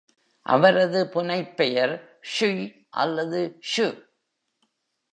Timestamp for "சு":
3.61-3.89